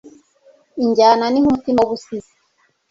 injyana 0.83 1.23
ni 1.29 1.39
nk'umutima 1.41 1.79
w'ubusizi 1.81 2.33